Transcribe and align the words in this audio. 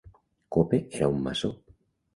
Cope 0.57 0.81
era 1.01 1.13
un 1.19 1.23
maçó. 1.29 1.55